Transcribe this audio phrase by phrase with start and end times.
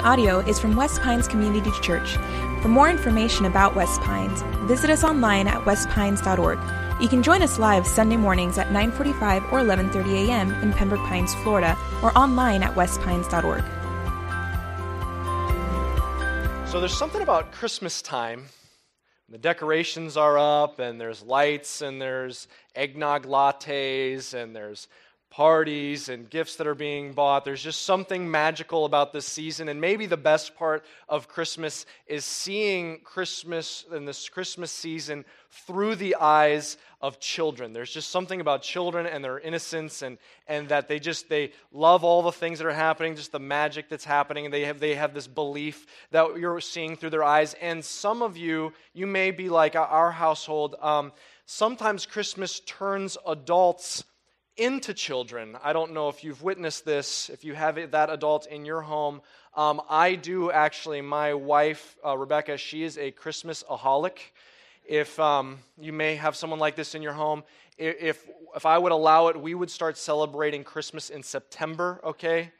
[0.00, 2.16] audio is from West Pines Community Church.
[2.62, 6.58] For more information about West Pines, visit us online at westpines.org.
[7.00, 10.52] You can join us live Sunday mornings at 9:45 or 11:30 a.m.
[10.62, 13.64] in Pembroke Pines, Florida, or online at westpines.org.
[16.68, 18.46] So there's something about Christmas time.
[19.28, 24.88] The decorations are up, and there's lights, and there's eggnog lattes, and there's
[25.32, 27.42] parties and gifts that are being bought.
[27.42, 29.70] There's just something magical about this season.
[29.70, 35.96] And maybe the best part of Christmas is seeing Christmas and this Christmas season through
[35.96, 37.72] the eyes of children.
[37.72, 42.04] There's just something about children and their innocence and, and that they just they love
[42.04, 44.94] all the things that are happening, just the magic that's happening, and they have they
[44.94, 47.54] have this belief that you're seeing through their eyes.
[47.62, 50.76] And some of you, you may be like our household.
[50.78, 51.10] Um,
[51.46, 54.04] sometimes Christmas turns adults
[54.56, 55.56] into children.
[55.62, 59.22] I don't know if you've witnessed this, if you have that adult in your home.
[59.56, 61.00] Um, I do actually.
[61.00, 64.18] My wife, uh, Rebecca, she is a Christmas aholic.
[64.84, 67.44] If um, you may have someone like this in your home,
[67.78, 72.52] if, if I would allow it, we would start celebrating Christmas in September, okay?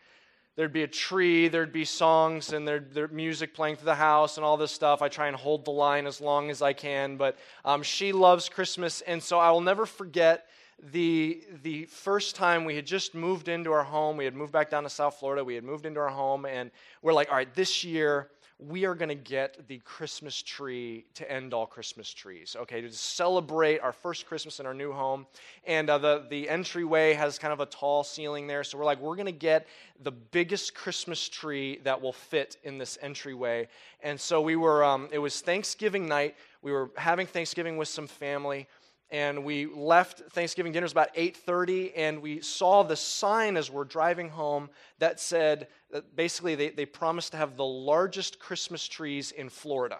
[0.54, 4.36] There'd be a tree, there'd be songs, and there'd, there'd music playing through the house
[4.36, 5.00] and all this stuff.
[5.02, 8.48] I try and hold the line as long as I can, but um, she loves
[8.48, 10.46] Christmas, and so I will never forget
[10.90, 14.70] the, the first time we had just moved into our home, we had moved back
[14.70, 16.70] down to South Florida, we had moved into our home, and
[17.02, 18.28] we're like, all right, this year
[18.58, 22.92] we are going to get the Christmas tree to end all Christmas trees, okay, to
[22.92, 25.26] celebrate our first Christmas in our new home.
[25.66, 29.00] And uh, the, the entryway has kind of a tall ceiling there, so we're like,
[29.00, 29.66] we're going to get
[30.02, 33.68] the biggest Christmas tree that will fit in this entryway.
[34.02, 38.06] And so we were, um, it was Thanksgiving night, we were having Thanksgiving with some
[38.06, 38.68] family
[39.12, 43.84] and we left thanksgiving dinner was about 8.30 and we saw the sign as we're
[43.84, 49.30] driving home that said that basically they, they promised to have the largest christmas trees
[49.30, 49.98] in florida.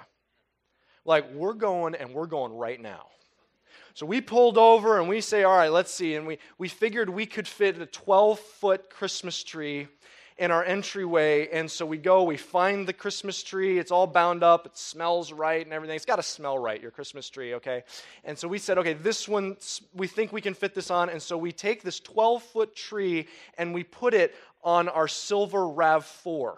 [1.05, 3.07] Like we're going and we're going right now.
[3.95, 7.11] So we pulled over and we say all right let's see and we, we figured
[7.11, 9.89] we could fit a 12 foot christmas tree
[10.39, 11.49] in our entryway.
[11.53, 13.79] And so we go, we find the Christmas tree.
[13.79, 15.97] It's all bound up, it smells right and everything.
[15.97, 17.85] It's got to smell right, your Christmas tree, okay?
[18.25, 19.57] And so we said, okay, this one,
[19.95, 21.09] we think we can fit this on.
[21.11, 23.29] And so we take this 12 foot tree
[23.59, 24.35] and we put it
[24.65, 26.57] on our silver RAV4.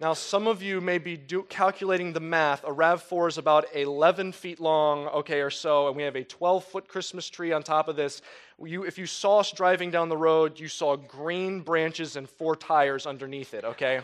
[0.00, 2.62] Now, some of you may be do, calculating the math.
[2.62, 6.62] A RAV4 is about 11 feet long, okay, or so, and we have a 12
[6.62, 8.22] foot Christmas tree on top of this.
[8.64, 12.54] You, if you saw us driving down the road, you saw green branches and four
[12.54, 14.00] tires underneath it, okay?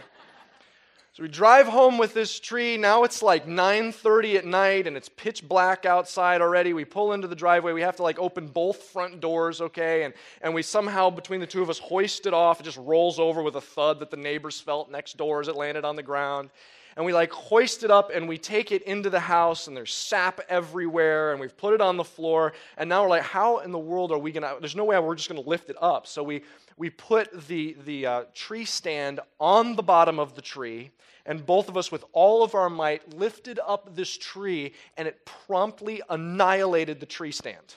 [1.14, 2.76] So we drive home with this tree.
[2.76, 6.72] Now it's like 9:30 at night and it's pitch black outside already.
[6.72, 7.72] We pull into the driveway.
[7.72, 10.02] We have to like open both front doors, okay?
[10.02, 12.58] And and we somehow between the two of us hoist it off.
[12.58, 15.54] It just rolls over with a thud that the neighbors felt next door as it
[15.54, 16.50] landed on the ground.
[16.96, 19.92] And we like hoist it up and we take it into the house and there's
[19.92, 22.52] sap everywhere and we've put it on the floor.
[22.76, 24.54] And now we're like, how in the world are we gonna?
[24.60, 26.06] There's no way we're just gonna lift it up.
[26.06, 26.42] So we
[26.76, 30.90] we put the, the uh, tree stand on the bottom of the tree,
[31.24, 35.24] and both of us, with all of our might, lifted up this tree, and it
[35.24, 37.74] promptly annihilated the tree stand.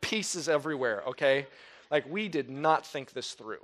[0.00, 1.46] Pieces everywhere, okay?
[1.90, 3.60] Like, we did not think this through.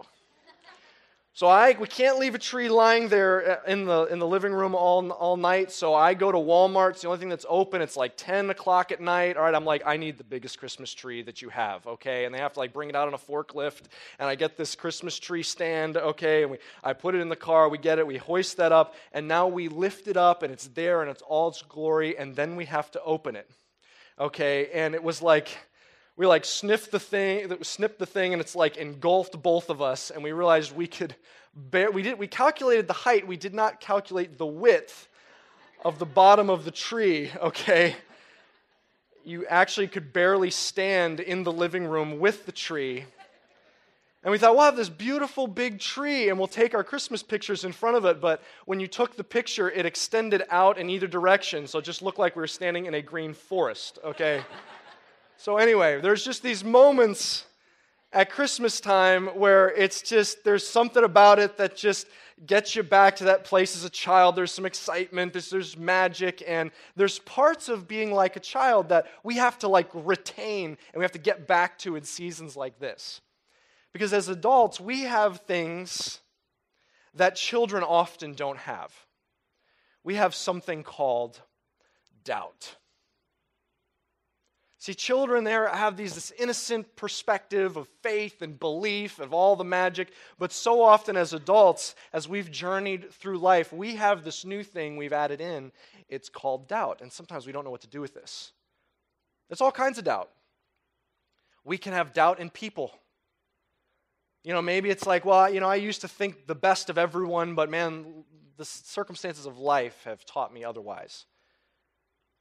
[1.38, 4.52] So I we can't leave a tree lying there uh, in the in the living
[4.52, 5.70] room all all night.
[5.70, 6.90] So I go to Walmart.
[6.90, 7.80] It's the only thing that's open.
[7.80, 9.36] It's like 10 o'clock at night.
[9.36, 12.24] All right, I'm like, I need the biggest Christmas tree that you have, okay?
[12.24, 13.82] And they have to like bring it out on a forklift.
[14.18, 16.42] And I get this Christmas tree stand, okay?
[16.42, 17.68] And we I put it in the car.
[17.68, 18.06] We get it.
[18.08, 21.22] We hoist that up, and now we lift it up, and it's there, and it's
[21.22, 22.18] all its glory.
[22.18, 23.48] And then we have to open it,
[24.18, 24.70] okay?
[24.74, 25.56] And it was like
[26.18, 30.10] we like sniffed the thing, snipped the thing, and it's like engulfed both of us.
[30.10, 31.14] And we realized we could
[31.54, 31.92] bear.
[31.92, 32.18] We did.
[32.18, 33.26] We calculated the height.
[33.26, 35.08] We did not calculate the width
[35.84, 37.30] of the bottom of the tree.
[37.40, 37.94] Okay.
[39.24, 43.04] You actually could barely stand in the living room with the tree.
[44.24, 47.62] And we thought, we'll have this beautiful big tree and we'll take our Christmas pictures
[47.64, 48.20] in front of it.
[48.20, 51.68] But when you took the picture, it extended out in either direction.
[51.68, 54.42] So it just looked like we were standing in a green forest, okay?
[55.40, 57.44] So, anyway, there's just these moments
[58.12, 62.08] at Christmas time where it's just, there's something about it that just
[62.44, 64.34] gets you back to that place as a child.
[64.34, 69.06] There's some excitement, there's, there's magic, and there's parts of being like a child that
[69.22, 72.80] we have to like retain and we have to get back to in seasons like
[72.80, 73.20] this.
[73.92, 76.18] Because as adults, we have things
[77.14, 78.92] that children often don't have.
[80.02, 81.40] We have something called
[82.24, 82.74] doubt.
[84.80, 89.64] See, children there have these, this innocent perspective of faith and belief, of all the
[89.64, 90.12] magic.
[90.38, 94.96] But so often as adults, as we've journeyed through life, we have this new thing
[94.96, 95.72] we've added in.
[96.08, 97.00] It's called doubt.
[97.00, 98.52] And sometimes we don't know what to do with this.
[99.48, 100.30] There's all kinds of doubt.
[101.64, 102.92] We can have doubt in people.
[104.44, 106.98] You know, maybe it's like, well, you know, I used to think the best of
[106.98, 108.24] everyone, but man,
[108.56, 111.26] the circumstances of life have taught me otherwise.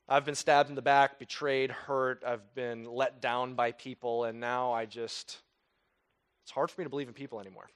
[0.09, 2.23] I've been stabbed in the back, betrayed, hurt.
[2.25, 5.37] I've been let down by people, and now I just,
[6.43, 7.69] it's hard for me to believe in people anymore.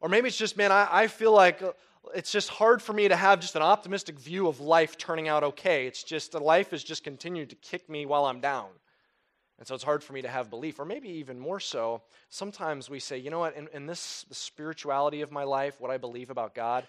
[0.00, 1.72] Or maybe it's just, man, I, I feel like uh,
[2.14, 5.44] it's just hard for me to have just an optimistic view of life turning out
[5.44, 5.86] okay.
[5.86, 8.68] It's just life has just continued to kick me while I'm down.
[9.58, 10.78] And so it's hard for me to have belief.
[10.78, 15.20] Or maybe even more so, sometimes we say, you know what, in, in this spirituality
[15.20, 16.86] of my life, what I believe about God,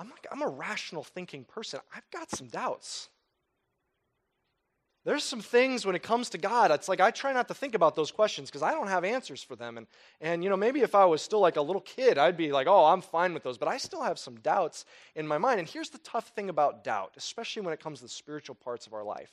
[0.00, 1.80] I'm, like, I'm a rational thinking person.
[1.94, 3.10] I've got some doubts.
[5.04, 7.74] There's some things when it comes to God, it's like I try not to think
[7.74, 9.78] about those questions because I don't have answers for them.
[9.78, 9.86] And,
[10.20, 12.66] and, you know, maybe if I was still like a little kid, I'd be like,
[12.66, 13.56] oh, I'm fine with those.
[13.56, 15.58] But I still have some doubts in my mind.
[15.58, 18.86] And here's the tough thing about doubt, especially when it comes to the spiritual parts
[18.86, 19.32] of our life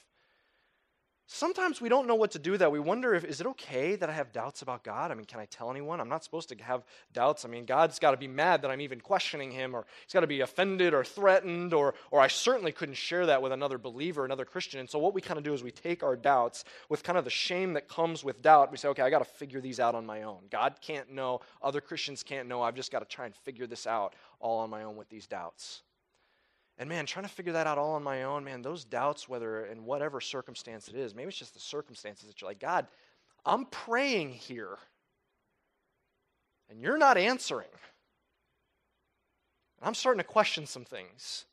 [1.30, 2.72] Sometimes we don't know what to do that.
[2.72, 5.12] We wonder if, is it okay that I have doubts about God?
[5.12, 6.00] I mean, can I tell anyone?
[6.00, 7.44] I'm not supposed to have doubts.
[7.44, 10.22] I mean, God's got to be mad that I'm even questioning him, or he's got
[10.22, 14.24] to be offended or threatened, or, or I certainly couldn't share that with another believer,
[14.24, 14.80] another Christian.
[14.80, 17.26] And so what we kind of do is we take our doubts with kind of
[17.26, 18.72] the shame that comes with doubt.
[18.72, 20.44] We say, okay, I got to figure these out on my own.
[20.50, 22.62] God can't know, other Christians can't know.
[22.62, 25.28] I've just got to try and figure this out all on my own with these
[25.28, 25.82] doubts.
[26.78, 29.66] And man, trying to figure that out all on my own, man, those doubts, whether
[29.66, 32.88] in whatever circumstance it is, maybe it's just the circumstances that you're like, God,
[33.46, 34.78] I'm praying here,
[36.70, 37.70] and you're not answering.
[39.80, 41.46] And I'm starting to question some things.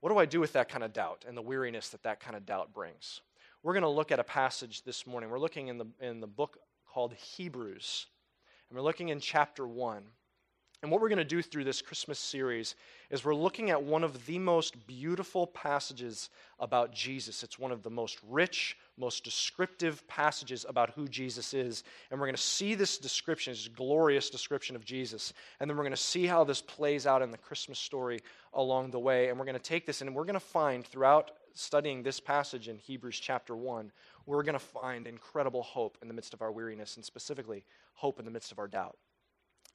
[0.00, 2.36] What do I do with that kind of doubt and the weariness that that kind
[2.36, 3.20] of doubt brings?
[3.62, 5.28] We're going to look at a passage this morning.
[5.28, 6.56] We're looking in the, in the book
[6.86, 8.06] called Hebrews,
[8.68, 10.02] and we're looking in chapter 1.
[10.82, 12.74] And what we're going to do through this Christmas series
[13.10, 17.42] is we're looking at one of the most beautiful passages about Jesus.
[17.42, 21.84] It's one of the most rich, most descriptive passages about who Jesus is.
[22.10, 25.34] And we're going to see this description, this glorious description of Jesus.
[25.60, 28.20] And then we're going to see how this plays out in the Christmas story
[28.54, 29.28] along the way.
[29.28, 32.68] And we're going to take this and we're going to find throughout studying this passage
[32.68, 33.92] in Hebrews chapter 1,
[34.24, 38.18] we're going to find incredible hope in the midst of our weariness, and specifically, hope
[38.18, 38.96] in the midst of our doubt.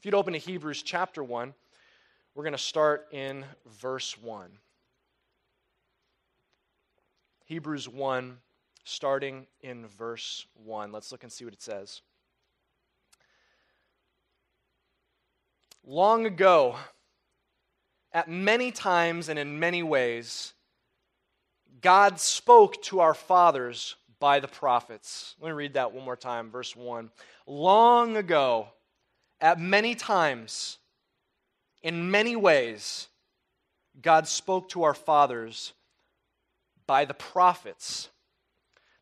[0.06, 1.52] If you'd open to Hebrews chapter 1,
[2.36, 3.44] we're going to start in
[3.82, 4.52] verse 1.
[7.46, 8.38] Hebrews 1,
[8.84, 10.92] starting in verse 1.
[10.92, 12.02] Let's look and see what it says.
[15.84, 16.76] Long ago,
[18.14, 20.54] at many times and in many ways,
[21.82, 25.34] God spoke to our fathers by the prophets.
[25.42, 27.10] Let me read that one more time, verse 1.
[27.48, 28.68] Long ago,
[29.42, 30.78] at many times,
[31.84, 33.08] in many ways,
[34.02, 35.74] God spoke to our fathers
[36.88, 38.10] by the prophets.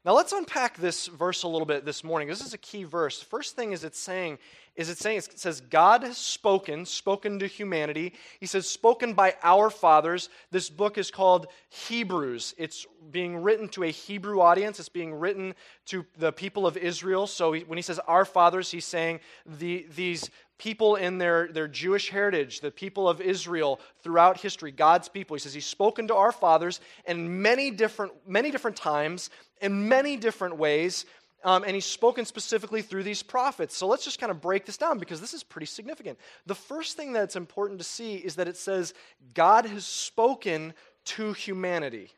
[0.06, 2.28] Now let's unpack this verse a little bit this morning.
[2.28, 3.22] This is a key verse.
[3.22, 4.38] First thing is it's saying
[4.76, 8.14] is it saying it says God has spoken, spoken to humanity.
[8.40, 10.28] He says spoken by our fathers.
[10.52, 12.54] This book is called Hebrews.
[12.58, 14.78] It's being written to a Hebrew audience.
[14.80, 15.54] It's being written
[15.86, 17.28] to the people of Israel.
[17.28, 22.10] So when he says our fathers, he's saying the, these people in their, their Jewish
[22.10, 25.36] heritage, the people of Israel throughout history, God's people.
[25.36, 29.30] He says he's spoken to our fathers in many different, many different times,
[29.64, 31.06] in many different ways,
[31.44, 33.76] um, and he's spoken specifically through these prophets.
[33.76, 36.20] So let's just kind of break this down because this is pretty significant.
[36.46, 38.94] The first thing that's important to see is that it says
[39.34, 40.74] God has spoken
[41.06, 42.12] to humanity.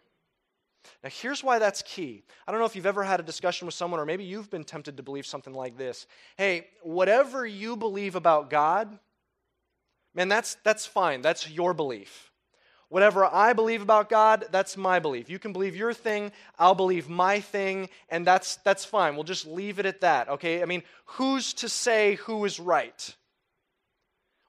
[1.04, 2.24] Now, here's why that's key.
[2.48, 4.64] I don't know if you've ever had a discussion with someone, or maybe you've been
[4.64, 6.06] tempted to believe something like this.
[6.38, 9.00] Hey, whatever you believe about God,
[10.14, 11.22] man, that's, that's fine.
[11.22, 12.32] That's your belief.
[12.89, 15.30] Whatever I believe about God, that's my belief.
[15.30, 19.15] You can believe your thing, I'll believe my thing, and that's, that's fine.
[19.15, 20.62] We'll just leave it at that, okay?
[20.62, 23.15] I mean, who's to say who is right?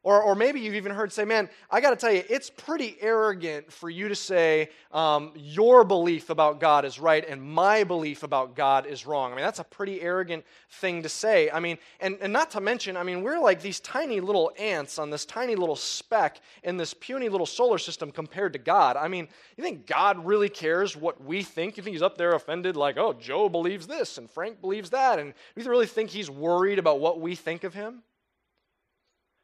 [0.06, 2.96] Or, or maybe you've even heard say, man, I got to tell you, it's pretty
[3.00, 8.22] arrogant for you to say um, your belief about God is right and my belief
[8.22, 9.32] about God is wrong.
[9.32, 11.50] I mean, that's a pretty arrogant thing to say.
[11.50, 15.00] I mean, and, and not to mention, I mean, we're like these tiny little ants
[15.00, 18.96] on this tiny little speck in this puny little solar system compared to God.
[18.96, 21.76] I mean, you think God really cares what we think?
[21.76, 25.18] You think he's up there offended, like, oh, Joe believes this and Frank believes that?
[25.18, 28.04] And do you really think he's worried about what we think of him?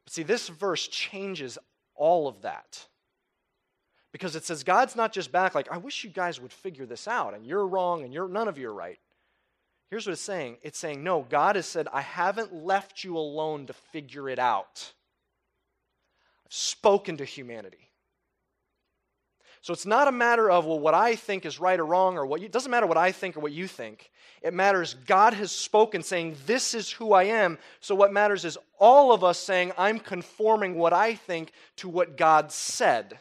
[0.05, 1.59] But see, this verse changes
[1.95, 2.87] all of that.
[4.13, 7.09] Because it says God's not just back like, I wish you guys would figure this
[7.09, 8.99] out, and you're wrong, and you're none of you are right.
[9.91, 13.67] Here's what it's saying it's saying, no, God has said, I haven't left you alone
[13.67, 14.93] to figure it out.
[16.47, 17.91] I've spoken to humanity.
[19.63, 22.27] So it's not a matter of, well, what I think is right or wrong, or
[22.27, 24.11] what you, it doesn't matter what I think or what you think.
[24.43, 27.59] It matters God has spoken, saying, This is who I am.
[27.81, 32.17] So what matters is all of us saying, I'm conforming what I think to what
[32.17, 33.19] God said.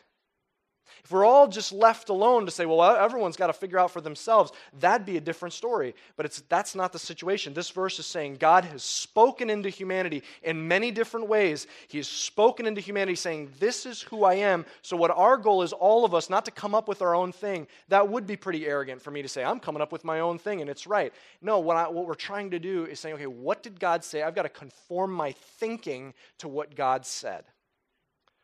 [1.12, 4.00] If we're all just left alone to say, well, everyone's got to figure out for
[4.00, 5.94] themselves, that'd be a different story.
[6.16, 7.54] But it's, that's not the situation.
[7.54, 11.68] This verse is saying God has spoken into humanity in many different ways.
[11.90, 14.66] He has spoken into humanity saying, This is who I am.
[14.84, 17.34] So, what our goal is, all of us, not to come up with our own
[17.34, 17.68] thing.
[17.90, 20.40] That would be pretty arrogant for me to say, I'm coming up with my own
[20.40, 21.12] thing and it's right.
[21.42, 24.24] No, what, I, what we're trying to do is saying, okay, what did God say?
[24.24, 27.44] I've got to conform my thinking to what God said.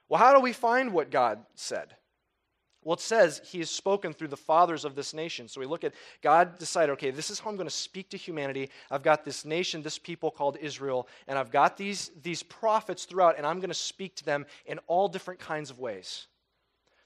[0.10, 1.96] Well, how do we find what God said?
[2.88, 5.50] Well, it says he has spoken through the fathers of this nation.
[5.50, 8.18] So we look at God decided, okay, this is how I'm going to speak to
[8.18, 8.70] humanity.
[8.90, 13.36] I've got this nation, this people called Israel, and I've got these, these prophets throughout,
[13.36, 16.28] and I'm going to speak to them in all different kinds of ways.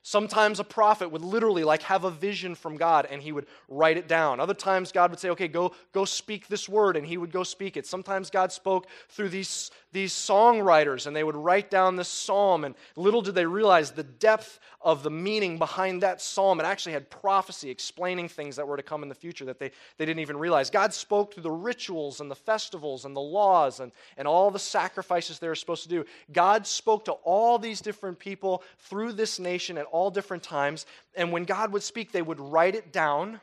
[0.04, 3.98] Sometimes a prophet would literally like have a vision from God and he would write
[3.98, 4.40] it down.
[4.40, 7.44] Other times God would say, "Okay, go go speak this word," and he would go
[7.44, 7.86] speak it.
[7.86, 12.76] Sometimes God spoke through these these songwriters and they would write down this psalm and
[12.96, 16.60] little did they realize the depth of the meaning behind that psalm.
[16.60, 19.72] It actually had prophecy explaining things that were to come in the future that they,
[19.98, 20.70] they didn't even realize.
[20.70, 24.60] God spoke through the rituals and the festivals and the laws and, and all the
[24.60, 26.06] sacrifices they were supposed to do.
[26.32, 30.86] God spoke to all these different people through this nation at all different times.
[31.16, 33.40] And when God would speak, they would write it down.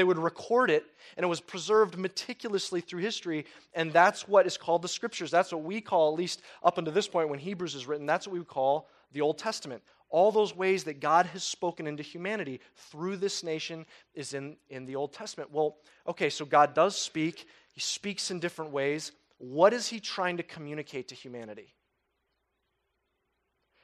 [0.00, 0.86] They would record it,
[1.18, 5.30] and it was preserved meticulously through history, and that's what is called the scriptures.
[5.30, 8.26] That's what we call, at least up until this point when Hebrews is written, that's
[8.26, 12.02] what we would call the Old Testament all those ways that God has spoken into
[12.02, 15.52] humanity through this nation is in, in the Old Testament.
[15.52, 15.76] Well,
[16.08, 19.12] okay, so God does speak, He speaks in different ways.
[19.36, 21.74] What is He trying to communicate to humanity?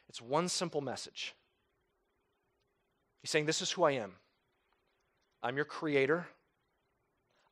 [0.09, 1.35] It's one simple message.
[3.21, 4.15] He's saying, This is who I am.
[5.43, 6.27] I'm your creator.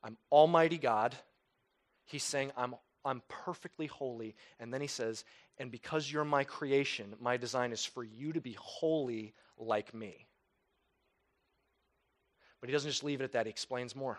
[0.03, 1.15] I'm Almighty God.
[2.05, 4.35] He's saying, I'm, I'm perfectly holy.
[4.59, 5.23] And then he says,
[5.57, 10.27] and because you're my creation, my design is for you to be holy like me.
[12.59, 14.17] But he doesn't just leave it at that, he explains more.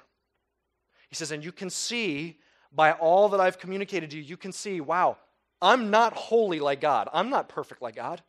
[1.08, 2.38] He says, And you can see
[2.72, 5.16] by all that I've communicated to you, you can see, wow,
[5.60, 7.08] I'm not holy like God.
[7.12, 8.22] I'm not perfect like God.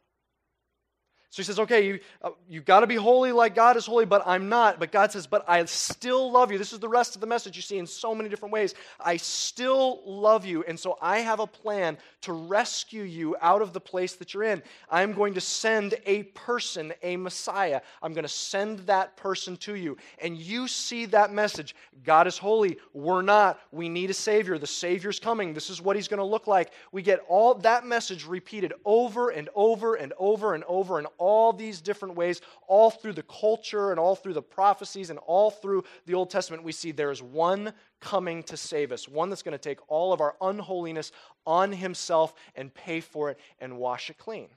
[1.30, 4.06] So he says, okay, you, uh, you've got to be holy like God is holy,
[4.06, 4.80] but I'm not.
[4.80, 6.58] But God says, but I still love you.
[6.58, 8.76] This is the rest of the message you see in so many different ways.
[8.98, 10.64] I still love you.
[10.64, 14.44] And so I have a plan to rescue you out of the place that you're
[14.44, 14.64] in.
[14.90, 17.82] I'm going to send a person, a Messiah.
[18.02, 19.98] I'm going to send that person to you.
[20.20, 21.76] And you see that message.
[22.06, 22.78] God is holy.
[22.94, 23.60] We're not.
[23.72, 24.58] We need a Savior.
[24.58, 25.54] The Savior's coming.
[25.54, 26.72] This is what He's going to look like.
[26.94, 31.54] We get all that message repeated over and over and over and over and all
[31.54, 35.84] these different ways, all through the culture and all through the prophecies and all through
[36.06, 39.54] the Old Testament, we see there is one coming to save us, one that's going
[39.54, 41.12] to take all of our unholiness
[41.46, 44.48] on himself and pay for it and wash it clean.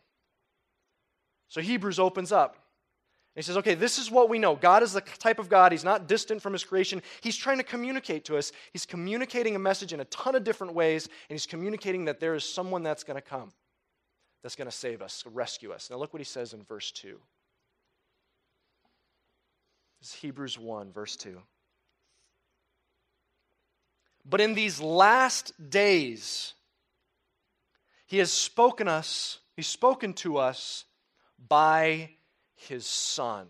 [1.48, 2.56] So Hebrews opens up.
[3.36, 4.56] He says, okay, this is what we know.
[4.56, 5.72] God is the type of God.
[5.72, 7.00] He's not distant from his creation.
[7.20, 8.52] He's trying to communicate to us.
[8.72, 12.34] He's communicating a message in a ton of different ways, and he's communicating that there
[12.34, 13.52] is someone that's going to come
[14.42, 15.90] that's going to save us, rescue us.
[15.90, 17.18] Now, look what he says in verse 2.
[20.00, 21.38] This is Hebrews 1, verse 2.
[24.24, 26.54] But in these last days,
[28.06, 30.84] he has spoken us, he's spoken to us
[31.48, 32.10] by
[32.54, 33.46] his son.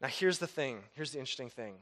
[0.00, 0.80] Now, here's the thing.
[0.94, 1.74] Here's the interesting thing.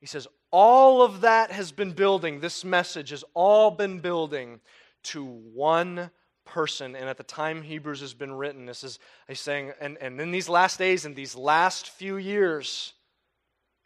[0.00, 4.60] He says, All of that has been building, this message has all been building
[5.04, 6.10] to one
[6.44, 6.94] person.
[6.96, 10.30] And at the time Hebrews has been written, this is, he's saying, and, and in
[10.30, 12.94] these last days, in these last few years,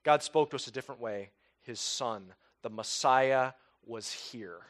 [0.05, 1.31] God spoke to us a different way.
[1.63, 2.33] His son,
[2.63, 3.53] the Messiah,
[3.85, 4.61] was here.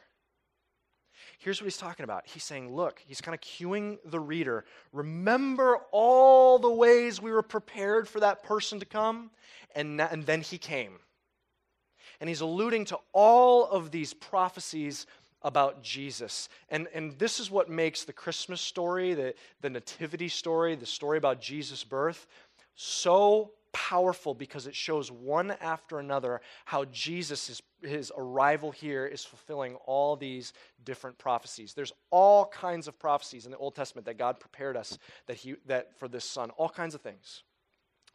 [1.39, 2.25] Here's what he's talking about.
[2.25, 4.65] He's saying, look, he's kind of cueing the reader.
[4.91, 9.29] Remember all the ways we were prepared for that person to come?
[9.75, 10.93] And, and then he came.
[12.19, 15.05] And he's alluding to all of these prophecies
[15.41, 16.49] about Jesus.
[16.69, 21.17] And, and this is what makes the Christmas story, the, the nativity story, the story
[21.17, 22.27] about Jesus' birth,
[22.75, 29.23] so powerful because it shows one after another how Jesus, is, his arrival here, is
[29.23, 30.53] fulfilling all these
[30.83, 31.73] different prophecies.
[31.73, 35.55] There's all kinds of prophecies in the Old Testament that God prepared us that he,
[35.67, 37.43] that for this son, all kinds of things.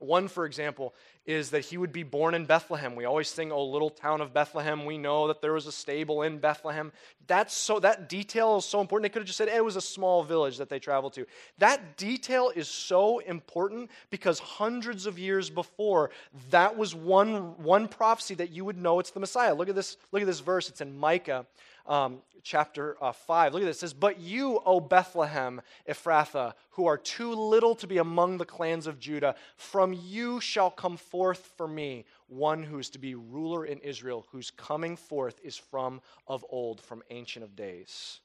[0.00, 2.96] One, for example, is that he would be born in Bethlehem.
[2.96, 6.22] We always sing, "Oh, little town of Bethlehem." We know that there was a stable
[6.22, 6.92] in Bethlehem.
[7.26, 9.04] That's so that detail is so important.
[9.04, 11.26] They could have just said it was a small village that they traveled to.
[11.58, 16.10] That detail is so important because hundreds of years before,
[16.50, 19.54] that was one one prophecy that you would know it's the Messiah.
[19.54, 19.96] Look at this.
[20.10, 20.68] Look at this verse.
[20.68, 21.46] It's in Micah
[21.86, 23.54] um, chapter uh, 5.
[23.54, 23.78] Look at this.
[23.78, 28.44] It says, But you, O Bethlehem, Ephrathah, who are too little to be among the
[28.44, 33.14] clans of Judah, from you shall come forth for me one who is to be
[33.14, 38.20] ruler in Israel, whose coming forth is from of old, from ancient of days.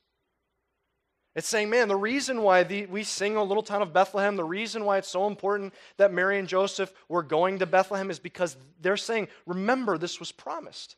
[1.35, 4.43] It's saying, man, the reason why the, we sing a little town of Bethlehem, the
[4.43, 8.55] reason why it's so important that Mary and Joseph were going to Bethlehem is because
[8.81, 10.95] they're saying, remember, this was promised.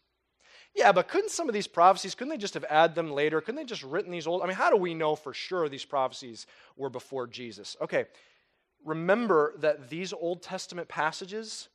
[0.75, 3.41] Yeah, but couldn't some of these prophecies, couldn't they just have added them later?
[3.41, 4.43] Couldn't they just written these old?
[4.43, 6.45] I mean, how do we know for sure these prophecies
[6.77, 7.75] were before Jesus?
[7.81, 8.05] Okay,
[8.85, 11.69] remember that these Old Testament passages,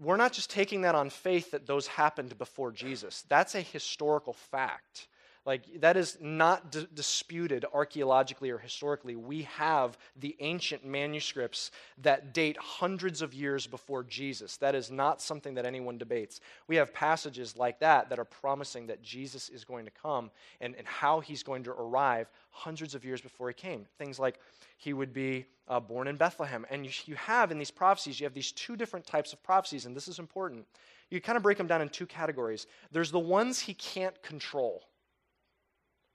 [0.00, 3.24] we're not just taking that on faith that those happened before Jesus.
[3.28, 5.08] That's a historical fact.
[5.46, 9.16] Like, that is not d- disputed archaeologically or historically.
[9.16, 11.70] We have the ancient manuscripts
[12.02, 14.56] that date hundreds of years before Jesus.
[14.58, 16.40] That is not something that anyone debates.
[16.66, 20.30] We have passages like that that are promising that Jesus is going to come
[20.60, 23.86] and, and how he's going to arrive hundreds of years before he came.
[23.98, 24.38] Things like
[24.76, 26.66] he would be uh, born in Bethlehem.
[26.70, 29.86] And you, you have in these prophecies, you have these two different types of prophecies,
[29.86, 30.66] and this is important.
[31.10, 32.66] You kind of break them down in two categories.
[32.92, 34.84] There's the ones he can't control.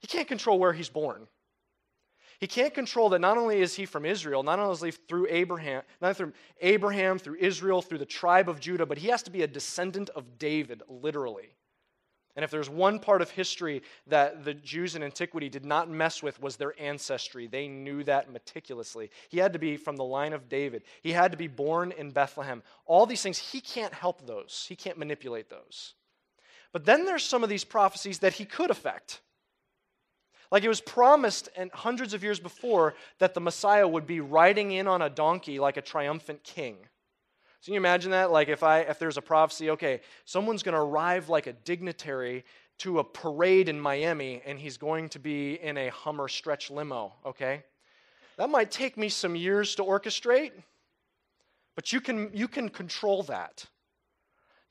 [0.04, 1.28] He can't control where he's born.
[2.40, 5.28] He can't control that not only is he from Israel, not only is he through
[5.30, 9.32] Abraham, not through Abraham, through Israel, through the tribe of Judah, but he has to
[9.32, 11.56] be a descendant of David, literally.
[12.36, 16.22] And if there's one part of history that the Jews in antiquity did not mess
[16.22, 17.48] with was their ancestry.
[17.48, 19.10] They knew that meticulously.
[19.30, 20.84] He had to be from the line of David.
[21.02, 22.62] He had to be born in Bethlehem.
[22.86, 24.66] All these things, he can't help those.
[24.68, 25.94] He can't manipulate those.
[26.74, 29.22] But then there's some of these prophecies that he could affect.
[30.54, 34.72] Like it was promised and hundreds of years before that the Messiah would be riding
[34.72, 36.78] in on a donkey like a triumphant king.
[37.60, 38.32] So can you imagine that?
[38.32, 42.46] Like if I if there's a prophecy, okay, someone's going to arrive like a dignitary
[42.78, 47.16] to a parade in Miami and he's going to be in a Hummer stretch limo,
[47.26, 47.64] okay?
[48.38, 50.52] That might take me some years to orchestrate,
[51.74, 53.66] but you can you can control that.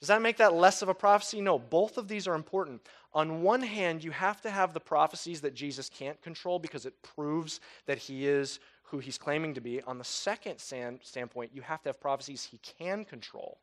[0.02, 1.40] Does that make that less of a prophecy?
[1.40, 2.80] No, both of these are important.
[3.14, 7.00] On one hand, you have to have the prophecies that Jesus can't control because it
[7.04, 9.80] proves that he is who he's claiming to be.
[9.82, 13.60] On the second standpoint, you have to have prophecies he can control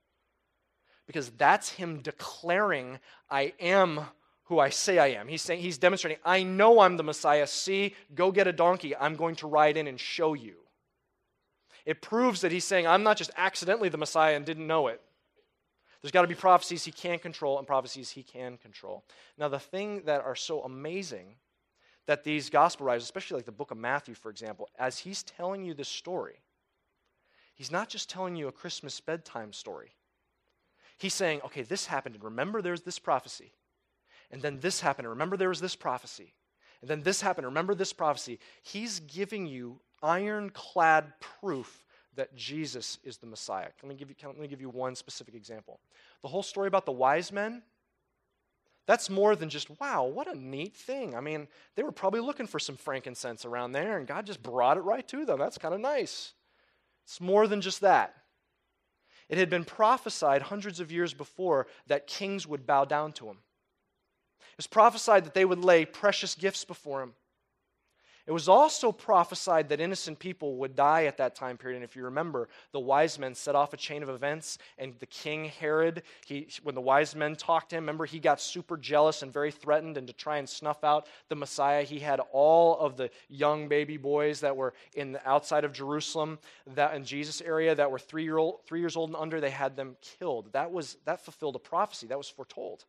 [1.07, 2.99] because that's him declaring,
[3.29, 3.99] I am
[4.43, 5.27] who I say I am.
[5.27, 7.47] He's saying he's demonstrating, I know I'm the Messiah.
[7.47, 8.95] See, go get a donkey.
[8.95, 10.55] I'm going to ride in and show you.
[11.85, 15.01] It proves that he's saying, I'm not just accidentally the Messiah and didn't know it.
[16.01, 19.03] There's got to be prophecies he can't control and prophecies he can control.
[19.37, 21.35] Now, the thing that are so amazing
[22.05, 25.63] that these gospel writers, especially like the book of Matthew, for example, as he's telling
[25.63, 26.41] you this story,
[27.53, 29.91] he's not just telling you a Christmas bedtime story.
[30.97, 33.51] He's saying, okay, this happened, and remember there's this prophecy.
[34.31, 36.33] And then this happened, and remember there was this prophecy.
[36.81, 38.39] And then this happened, and remember this prophecy.
[38.63, 41.85] He's giving you ironclad proof
[42.19, 43.69] that Jesus is the Messiah.
[43.81, 45.79] Let me give you, let me give you one specific example.
[46.21, 47.63] The whole story about the wise men,
[48.85, 51.15] that's more than just, wow, what a neat thing.
[51.15, 54.75] I mean, they were probably looking for some frankincense around there, and God just brought
[54.75, 55.39] it right to them.
[55.39, 56.33] That's kind of nice.
[57.05, 58.15] It's more than just that.
[59.29, 63.37] It had been prophesied hundreds of years before that kings would bow down to him.
[64.41, 67.13] It was prophesied that they would lay precious gifts before him.
[68.29, 71.77] It was also prophesied that innocent people would die at that time period.
[71.77, 75.07] And if you remember, the wise men set off a chain of events, and the
[75.07, 79.23] king Herod, he, when the wise men talked to him, remember, he got super jealous
[79.23, 79.97] and very threatened.
[79.97, 83.97] And to try and snuff out the Messiah, he had all of the young baby
[83.97, 86.37] boys that were in the outside of Jerusalem,
[86.75, 89.49] that in Jesus area, that were three, year old, three years old and under, they
[89.49, 90.53] had them killed.
[90.53, 92.85] That, was, that fulfilled a prophecy, that was foretold.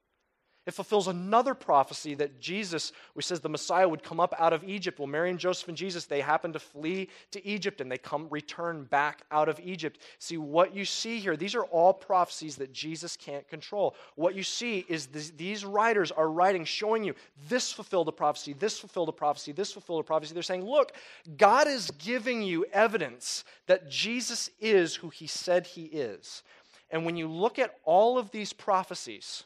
[0.70, 4.62] It fulfills another prophecy that Jesus, which says the Messiah would come up out of
[4.62, 5.00] Egypt.
[5.00, 8.28] Well, Mary and Joseph and Jesus, they happen to flee to Egypt and they come
[8.30, 9.98] return back out of Egypt.
[10.20, 13.96] See, what you see here, these are all prophecies that Jesus can't control.
[14.14, 17.16] What you see is this, these writers are writing, showing you
[17.48, 20.34] this fulfilled a prophecy, this fulfilled a prophecy, this fulfilled a prophecy.
[20.34, 20.92] They're saying, look,
[21.36, 26.44] God is giving you evidence that Jesus is who he said he is.
[26.92, 29.42] And when you look at all of these prophecies,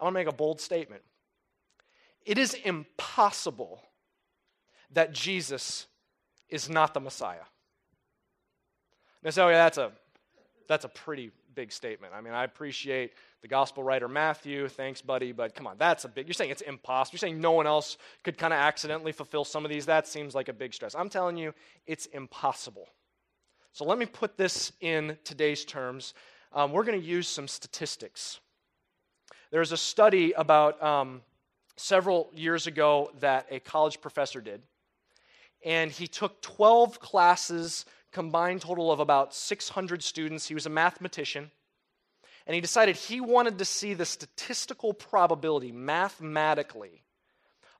[0.00, 1.02] I want to make a bold statement.
[2.24, 3.82] It is impossible
[4.92, 5.86] that Jesus
[6.48, 7.44] is not the Messiah.
[9.22, 9.92] Now, so yeah, that's a,
[10.68, 12.12] that's a pretty big statement.
[12.14, 14.68] I mean, I appreciate the gospel writer Matthew.
[14.68, 15.32] Thanks, buddy.
[15.32, 16.26] But come on, that's a big.
[16.26, 17.14] You're saying it's impossible.
[17.14, 19.86] You're saying no one else could kind of accidentally fulfill some of these.
[19.86, 20.94] That seems like a big stress.
[20.94, 21.54] I'm telling you,
[21.86, 22.88] it's impossible.
[23.72, 26.14] So let me put this in today's terms.
[26.52, 28.40] Um, we're going to use some statistics.
[29.54, 31.22] There's a study about um,
[31.76, 34.64] several years ago that a college professor did,
[35.64, 40.48] and he took 12 classes, combined total of about 600 students.
[40.48, 41.52] He was a mathematician,
[42.48, 47.04] and he decided he wanted to see the statistical probability mathematically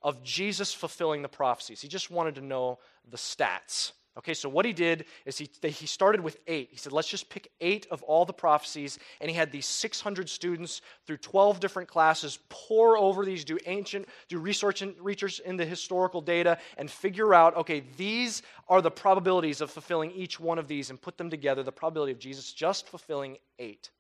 [0.00, 1.80] of Jesus fulfilling the prophecies.
[1.80, 2.78] He just wanted to know
[3.10, 3.90] the stats.
[4.16, 6.68] Okay, so what he did is he, he started with eight.
[6.70, 9.00] He said, let's just pick eight of all the prophecies.
[9.20, 14.08] And he had these 600 students through 12 different classes pour over these, do ancient,
[14.28, 18.90] do research, and, research in the historical data, and figure out, okay, these are the
[18.90, 22.52] probabilities of fulfilling each one of these and put them together, the probability of Jesus
[22.52, 23.90] just fulfilling eight.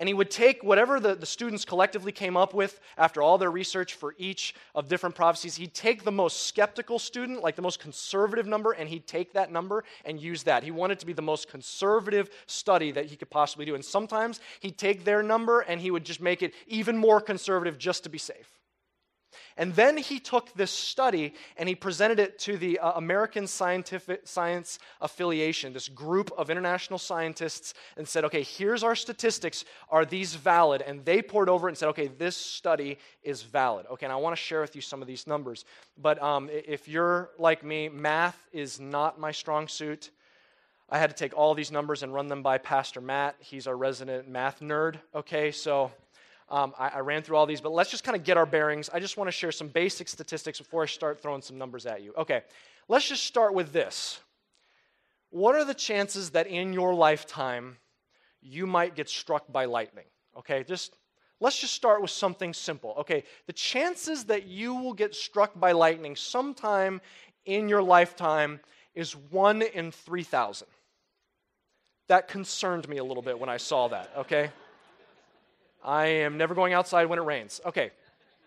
[0.00, 3.50] And he would take whatever the, the students collectively came up with after all their
[3.50, 5.56] research for each of different prophecies.
[5.56, 9.52] He'd take the most skeptical student, like the most conservative number, and he'd take that
[9.52, 10.64] number and use that.
[10.64, 13.74] He wanted to be the most conservative study that he could possibly do.
[13.74, 17.76] And sometimes he'd take their number and he would just make it even more conservative
[17.76, 18.59] just to be safe.
[19.56, 24.26] And then he took this study and he presented it to the uh, American Scientific
[24.26, 29.64] Science Affiliation, this group of international scientists, and said, okay, here's our statistics.
[29.88, 30.82] Are these valid?
[30.82, 33.86] And they poured over it and said, okay, this study is valid.
[33.92, 35.64] Okay, and I want to share with you some of these numbers.
[35.96, 40.10] But um, if you're like me, math is not my strong suit.
[40.88, 43.36] I had to take all these numbers and run them by Pastor Matt.
[43.38, 44.96] He's our resident math nerd.
[45.14, 45.92] Okay, so
[46.50, 48.90] um, I, I, ran through all these, but let's just kind of get our bearings.
[48.92, 52.02] I just want to share some basic statistics before I start throwing some numbers at
[52.02, 52.12] you.
[52.18, 52.42] Okay,
[52.88, 54.20] let's just start with this.
[55.30, 57.76] What are the chances that in your lifetime
[58.42, 60.06] you might get struck by lightning?
[60.36, 60.96] Okay, just
[61.38, 62.94] let's just start with something simple.
[62.98, 67.00] Okay, the chances that you will get struck by lightning sometime
[67.44, 68.58] in your lifetime
[68.94, 70.66] is 1 in 3,000.
[72.08, 74.50] That concerned me a little bit when I saw that, okay?
[75.84, 77.60] I am never going outside when it rains.
[77.64, 77.90] Okay,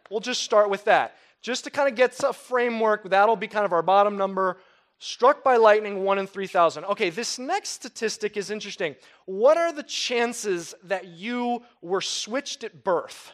[0.09, 1.15] we'll just start with that.
[1.41, 4.57] Just to kind of get a framework, that'll be kind of our bottom number.
[4.99, 6.85] Struck by lightning, 1 in 3,000.
[6.85, 8.95] Okay, this next statistic is interesting.
[9.25, 13.33] What are the chances that you were switched at birth?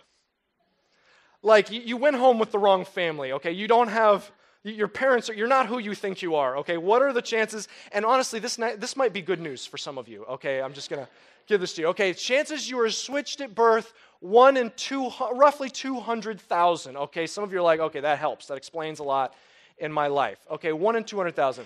[1.44, 3.52] Like, you went home with the wrong family, okay?
[3.52, 4.32] You don't have
[4.64, 6.78] your parents are, you're not who you think you are, okay?
[6.78, 7.68] What are the chances?
[7.92, 10.62] And honestly, this, this might be good news for some of you, okay?
[10.62, 11.10] I'm just going to
[11.48, 11.88] give this to you.
[11.88, 16.98] Okay, chances you were switched at birth, one in two, roughly 200,000.
[16.98, 18.48] Okay, some of you are like, okay, that helps.
[18.48, 19.34] That explains a lot
[19.78, 20.40] in my life.
[20.52, 21.66] Okay, one in 200,000.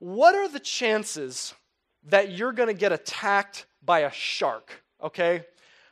[0.00, 1.54] What are the chances
[2.08, 4.82] that you're going to get attacked by a shark?
[5.02, 5.44] Okay,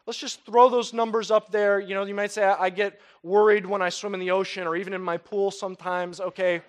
[0.07, 1.81] let's just throw those numbers up there.
[1.81, 4.77] You know, you might say, I get worried when I swim in the ocean or
[4.77, 6.21] even in my pool sometimes.
[6.21, 6.63] Okay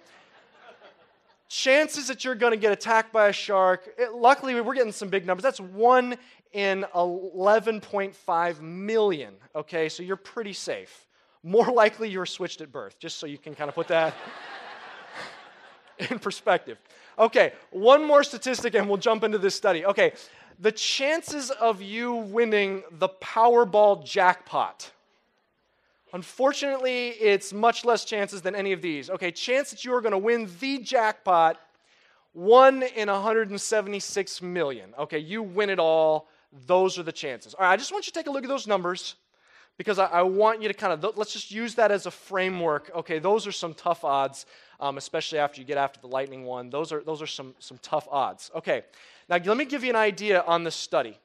[1.54, 5.08] chances that you're going to get attacked by a shark, it, luckily we're getting some
[5.08, 5.44] big numbers.
[5.44, 6.18] That's 1
[6.54, 9.36] in 11.5 million.
[9.56, 11.06] Okay, so you're pretty safe.
[11.44, 14.16] More likely you're switched at birth, just so you can kind of put that
[16.10, 16.80] in perspective.
[17.20, 19.86] Okay, one more statistic and we'll jump into this study.
[19.86, 20.14] Okay,
[20.64, 24.92] the chances of you winning the Powerball jackpot
[26.14, 29.10] Unfortunately, it's much less chances than any of these.
[29.10, 31.60] Okay, chance that you are going to win the jackpot,
[32.34, 34.94] one in 176 million.
[35.00, 36.28] Okay, you win it all.
[36.68, 37.56] Those are the chances.
[37.56, 39.16] All right, I just want you to take a look at those numbers
[39.76, 42.92] because I, I want you to kind of, let's just use that as a framework.
[42.94, 44.46] Okay, those are some tough odds,
[44.80, 46.70] um, especially after you get after the lightning one.
[46.70, 48.52] Those are, those are some, some tough odds.
[48.56, 48.84] Okay,
[49.30, 51.18] now let me give you an idea on this study.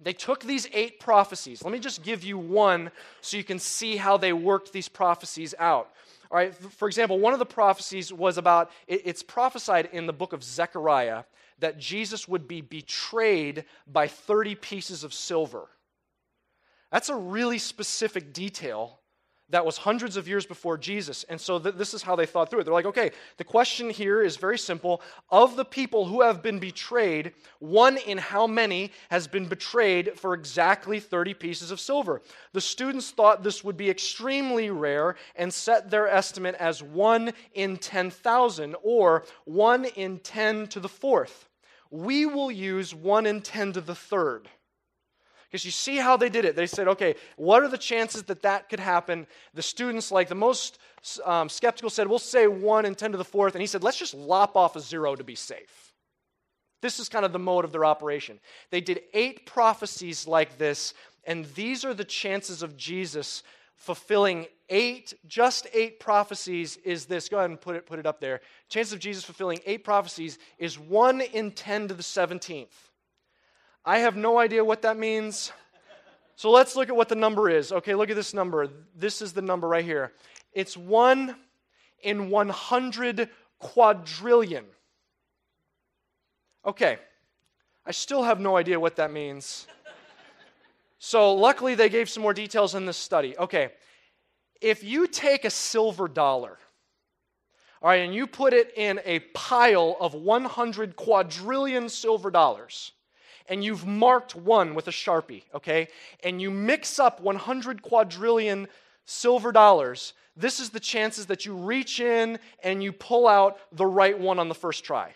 [0.00, 1.62] They took these eight prophecies.
[1.62, 5.54] Let me just give you one so you can see how they worked these prophecies
[5.58, 5.90] out.
[6.30, 10.32] All right, for example, one of the prophecies was about it's prophesied in the book
[10.32, 11.24] of Zechariah
[11.60, 15.68] that Jesus would be betrayed by 30 pieces of silver.
[16.90, 18.98] That's a really specific detail
[19.50, 21.24] that was hundreds of years before Jesus.
[21.24, 22.64] And so th- this is how they thought through it.
[22.64, 25.02] They're like, okay, the question here is very simple.
[25.30, 30.34] Of the people who have been betrayed, one in how many has been betrayed for
[30.34, 32.22] exactly 30 pieces of silver?
[32.52, 37.76] The students thought this would be extremely rare and set their estimate as 1 in
[37.76, 41.48] 10,000 or 1 in 10 to the fourth.
[41.90, 44.48] We will use 1 in 10 to the third.
[45.50, 46.56] Because you see how they did it.
[46.56, 49.26] They said, okay, what are the chances that that could happen?
[49.54, 50.78] The students, like the most
[51.24, 53.54] um, skeptical, said, we'll say 1 and 10 to the fourth.
[53.54, 55.92] And he said, let's just lop off a zero to be safe.
[56.82, 58.40] This is kind of the mode of their operation.
[58.70, 60.92] They did eight prophecies like this,
[61.24, 63.42] and these are the chances of Jesus
[63.74, 67.28] fulfilling eight, just eight prophecies is this.
[67.28, 68.40] Go ahead and put it, put it up there.
[68.68, 72.66] Chances of Jesus fulfilling eight prophecies is 1 in 10 to the 17th.
[73.84, 75.52] I have no idea what that means.
[76.36, 77.70] So let's look at what the number is.
[77.70, 78.68] Okay, look at this number.
[78.96, 80.12] This is the number right here.
[80.52, 81.36] It's 1
[82.02, 84.64] in 100 quadrillion.
[86.66, 86.98] Okay,
[87.84, 89.66] I still have no idea what that means.
[90.98, 93.36] So luckily, they gave some more details in this study.
[93.36, 93.72] Okay,
[94.62, 96.58] if you take a silver dollar,
[97.82, 102.92] all right, and you put it in a pile of 100 quadrillion silver dollars,
[103.48, 105.88] and you've marked one with a sharpie, okay,
[106.22, 108.68] and you mix up 100 quadrillion
[109.04, 113.86] silver dollars, this is the chances that you reach in and you pull out the
[113.86, 115.14] right one on the first try.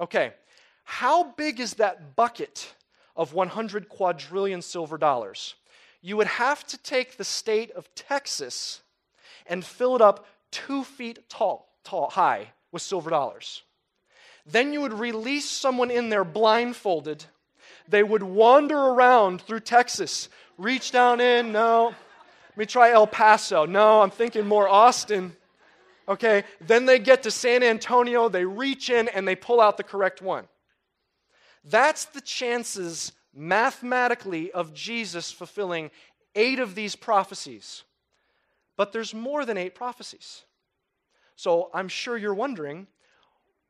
[0.00, 0.32] Okay,
[0.84, 2.74] how big is that bucket
[3.14, 5.54] of 100 quadrillion silver dollars?
[6.00, 8.80] You would have to take the state of Texas
[9.46, 13.62] and fill it up two feet tall, tall high with silver dollars.
[14.44, 17.24] Then you would release someone in there blindfolded
[17.88, 21.94] they would wander around through Texas, reach down in, no.
[22.50, 23.64] Let me try El Paso.
[23.64, 25.34] No, I'm thinking more Austin.
[26.08, 29.82] Okay, then they get to San Antonio, they reach in and they pull out the
[29.82, 30.46] correct one.
[31.64, 35.90] That's the chances mathematically of Jesus fulfilling
[36.34, 37.84] eight of these prophecies.
[38.76, 40.42] But there's more than eight prophecies.
[41.36, 42.86] So I'm sure you're wondering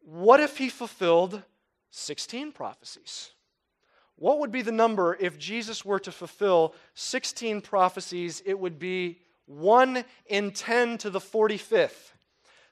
[0.05, 1.43] what if he fulfilled
[1.91, 3.31] 16 prophecies?
[4.23, 8.41] What would be the number if Jesus were to fulfill 16 prophecies?
[8.47, 12.13] It would be 1 in 10 to the 45th.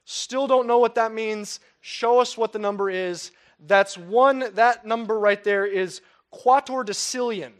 [0.05, 1.59] Still don't know what that means.
[1.81, 3.33] Show us what the number is.
[3.59, 5.99] That's one, that number right there is
[6.33, 7.51] quattuordecillion.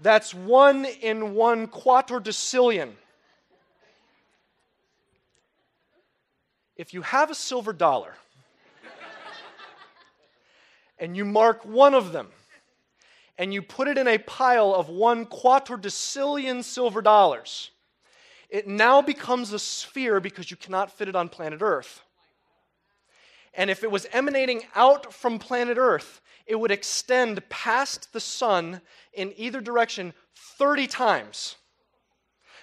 [0.00, 2.92] That's one in one quattuordecillion.
[6.74, 8.14] If you have a silver dollar,
[11.04, 12.28] and you mark one of them
[13.36, 17.70] and you put it in a pile of one quattuordecillion silver dollars,
[18.48, 22.00] it now becomes a sphere because you cannot fit it on planet Earth.
[23.52, 28.80] And if it was emanating out from planet Earth, it would extend past the sun
[29.12, 30.14] in either direction
[30.56, 31.56] 30 times.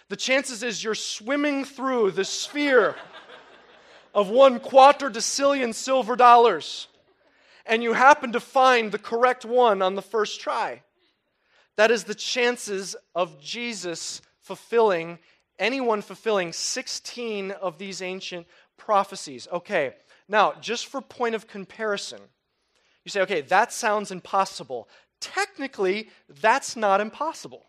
[0.10, 2.96] The chances is you're swimming through the sphere
[4.16, 6.88] of one quattuordecillion silver dollars
[7.66, 10.82] and you happen to find the correct one on the first try.
[11.78, 15.20] That is the chances of Jesus fulfilling,
[15.58, 18.48] anyone fulfilling 16 of these ancient
[18.78, 19.48] prophecies.
[19.52, 19.94] Okay,
[20.28, 22.20] now, just for point of comparison,
[23.04, 24.88] you say, okay, that sounds impossible.
[25.20, 27.66] Technically, that's not impossible.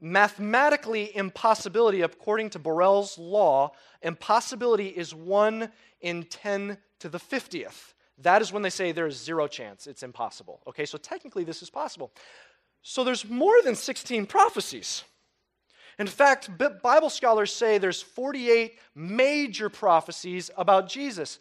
[0.00, 7.94] Mathematically, impossibility, according to Borel's law, impossibility is 1 in 10 to the 50th.
[8.18, 10.60] That is when they say there's zero chance, it's impossible.
[10.66, 12.12] Okay, so technically this is possible.
[12.82, 15.04] So there's more than 16 prophecies.
[15.98, 16.50] In fact,
[16.82, 21.38] Bible scholars say there's 48 major prophecies about Jesus.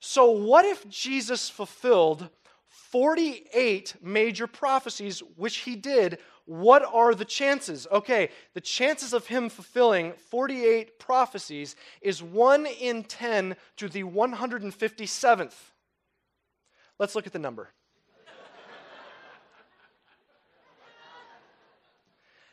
[0.00, 2.28] So what if Jesus fulfilled
[2.66, 6.18] 48 major prophecies, which he did?
[6.44, 7.88] What are the chances?
[7.90, 15.54] Okay, the chances of him fulfilling 48 prophecies is 1 in 10 to the 157th.
[16.98, 17.70] Let's look at the number.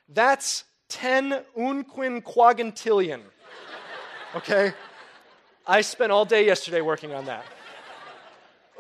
[0.10, 3.22] That's 10 unquinquagintillion.
[4.36, 4.74] Okay?
[5.66, 7.46] I spent all day yesterday working on that.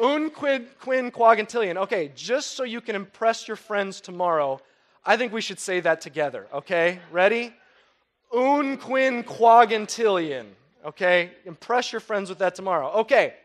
[0.01, 1.77] Unquinquagintillion.
[1.77, 4.59] Okay, just so you can impress your friends tomorrow,
[5.05, 6.47] I think we should say that together.
[6.53, 6.99] Okay?
[7.11, 7.53] Ready?
[8.33, 10.47] Unquinquagintillion.
[10.85, 11.31] Okay?
[11.45, 12.91] Impress your friends with that tomorrow.
[12.91, 13.35] Okay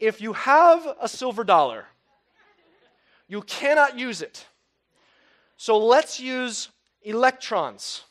[0.00, 1.86] if you have a silver dollar,
[3.30, 4.44] You cannot use it.
[5.56, 6.68] So let's use
[7.02, 8.02] electrons.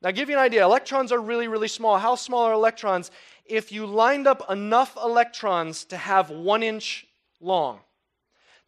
[0.00, 1.98] Now, give you an idea, electrons are really, really small.
[1.98, 3.10] How small are electrons?
[3.44, 7.06] If you lined up enough electrons to have one inch
[7.40, 7.80] long,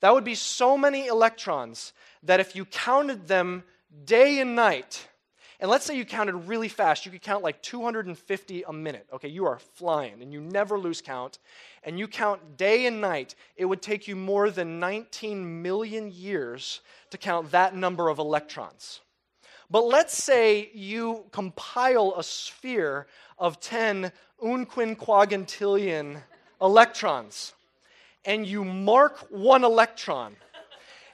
[0.00, 1.92] that would be so many electrons
[2.24, 3.62] that if you counted them
[4.04, 5.06] day and night,
[5.60, 9.06] and let's say you counted really fast, you could count like 250 a minute.
[9.12, 11.38] Okay, you are flying and you never lose count.
[11.82, 16.80] And you count day and night, it would take you more than 19 million years
[17.10, 19.00] to count that number of electrons.
[19.70, 23.06] But let's say you compile a sphere
[23.38, 26.22] of 10 unquinquagintillion
[26.60, 27.54] electrons
[28.24, 30.36] and you mark one electron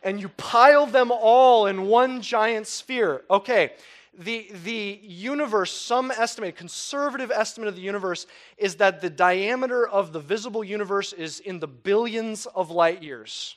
[0.02, 3.22] and you pile them all in one giant sphere.
[3.30, 3.72] Okay,
[4.18, 8.26] the, the universe, some estimate, conservative estimate of the universe,
[8.58, 13.56] is that the diameter of the visible universe is in the billions of light years.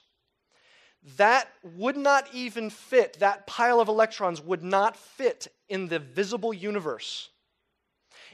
[1.17, 6.53] That would not even fit, that pile of electrons would not fit in the visible
[6.53, 7.29] universe.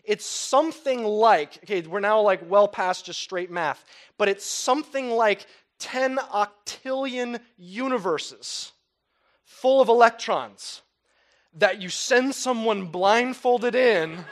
[0.04, 3.84] It's something like, okay, we're now like well past just straight math,
[4.18, 5.48] but it's something like
[5.80, 8.72] 10 octillion universes
[9.44, 10.82] full of electrons
[11.56, 14.24] that you send someone blindfolded in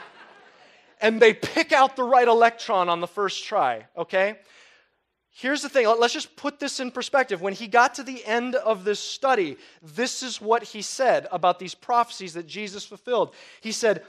[1.00, 4.36] and they pick out the right electron on the first try, okay?
[5.30, 7.40] Here's the thing, let's just put this in perspective.
[7.40, 11.58] When he got to the end of this study, this is what he said about
[11.58, 13.34] these prophecies that Jesus fulfilled.
[13.60, 14.02] He said,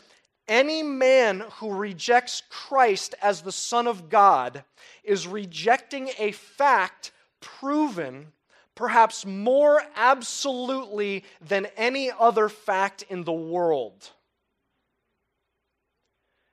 [0.48, 4.64] Any man who rejects Christ as the Son of God
[5.04, 8.34] is rejecting a fact proven
[8.76, 14.10] perhaps more absolutely than any other fact in the world.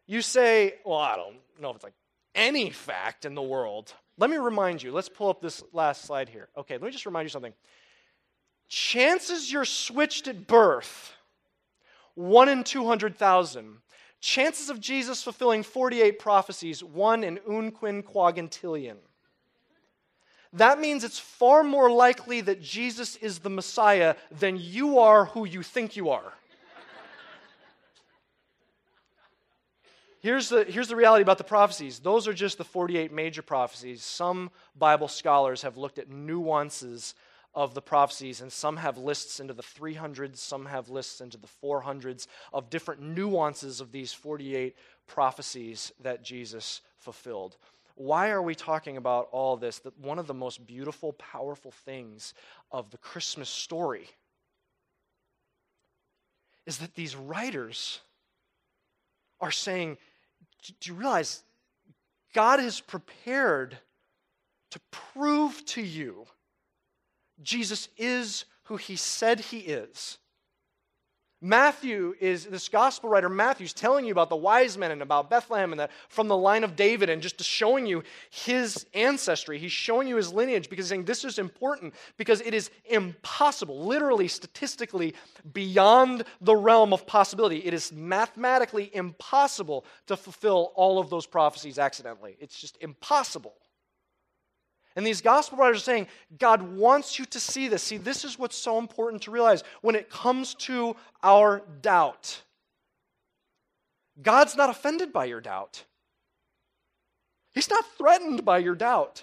[0.07, 1.95] You say, well, I don't know if it's like
[2.35, 3.93] any fact in the world.
[4.17, 6.49] Let me remind you, let's pull up this last slide here.
[6.57, 7.55] Okay, let me just remind you something.
[8.69, 11.13] Chances you're switched at birth,
[12.15, 13.79] 1 in 200,000.
[14.21, 18.97] Chances of Jesus fulfilling 48 prophecies, 1 in unquinquagintillion
[20.55, 25.45] that means it's far more likely that Jesus is the Messiah than you are who
[25.45, 26.33] you think you are.
[30.21, 32.01] Here's the, here's the reality about the prophecies.
[32.01, 34.03] Those are just the 48 major prophecies.
[34.03, 37.15] Some Bible scholars have looked at nuances
[37.55, 41.49] of the prophecies, and some have lists into the 300s, some have lists into the
[41.63, 47.57] 400s of different nuances of these 48 prophecies that Jesus fulfilled
[47.99, 49.81] why are we talking about all this?
[49.81, 52.33] That one of the most beautiful, powerful things
[52.71, 54.09] of the Christmas story
[56.65, 58.01] is that these writers
[59.41, 59.99] are saying,
[60.63, 61.43] Do you realize
[62.35, 63.79] God is prepared
[64.71, 66.27] to prove to you
[67.43, 70.19] Jesus is who he said he is?
[71.41, 75.73] Matthew is this gospel writer Matthew's telling you about the wise men and about Bethlehem
[75.73, 79.57] and that from the line of David and just showing you his ancestry.
[79.57, 83.87] He's showing you his lineage because he's saying this is important because it is impossible,
[83.87, 85.15] literally statistically
[85.53, 87.59] beyond the realm of possibility.
[87.59, 92.37] It is mathematically impossible to fulfill all of those prophecies accidentally.
[92.41, 93.55] It's just impossible.
[94.99, 96.09] And these gospel writers are saying,
[96.41, 97.85] God wants you to see this.
[97.85, 102.43] See, this is what's so important to realize when it comes to our doubt.
[104.21, 105.85] God's not offended by your doubt,
[107.55, 109.23] He's not threatened by your doubt.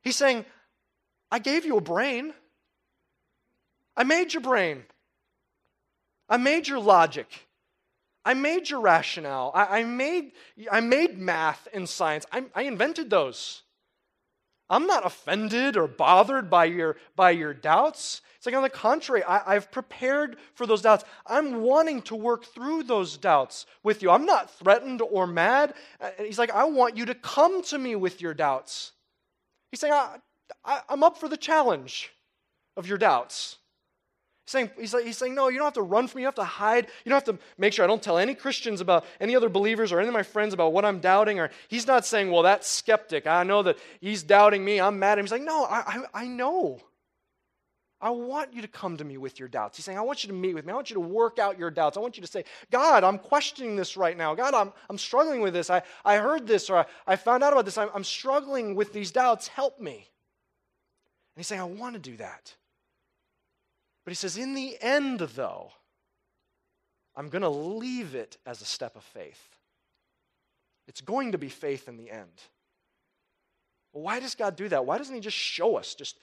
[0.00, 0.44] He's saying,
[1.32, 2.34] I gave you a brain.
[3.96, 4.84] I made your brain.
[6.28, 7.48] I made your logic.
[8.24, 9.50] I made your rationale.
[9.56, 10.30] I, I made,
[10.70, 12.26] I made math and science.
[12.30, 13.63] I, I invented those.
[14.70, 18.22] I'm not offended or bothered by your, by your doubts.
[18.36, 21.04] It's like, on the contrary, I, I've prepared for those doubts.
[21.26, 24.10] I'm wanting to work through those doubts with you.
[24.10, 25.74] I'm not threatened or mad.
[26.00, 28.92] Uh, he's like, I want you to come to me with your doubts.
[29.70, 30.16] He's saying, I,
[30.64, 32.10] I, I'm up for the challenge
[32.76, 33.56] of your doubts.
[34.44, 36.22] He's saying, he's, like, he's saying, no, you don't have to run from me.
[36.22, 36.86] You don't have to hide.
[37.04, 39.90] You don't have to make sure I don't tell any Christians about any other believers
[39.90, 41.40] or any of my friends about what I'm doubting.
[41.40, 43.26] Or he's not saying, well, that skeptic.
[43.26, 44.80] I know that he's doubting me.
[44.80, 45.24] I'm mad at him.
[45.24, 46.78] He's like, no, I, I, I know.
[48.02, 49.78] I want you to come to me with your doubts.
[49.78, 50.72] He's saying, I want you to meet with me.
[50.72, 51.96] I want you to work out your doubts.
[51.96, 54.34] I want you to say, God, I'm questioning this right now.
[54.34, 55.70] God, I'm, I'm struggling with this.
[55.70, 57.78] I, I heard this or I, I found out about this.
[57.78, 59.48] I'm, I'm struggling with these doubts.
[59.48, 59.94] Help me.
[59.94, 62.54] And he's saying, I want to do that.
[64.04, 65.72] But he says, in the end, though,
[67.16, 69.42] I'm going to leave it as a step of faith.
[70.86, 72.42] It's going to be faith in the end.
[73.92, 74.84] Well, why does God do that?
[74.84, 75.94] Why doesn't He just show us?
[75.94, 76.18] Just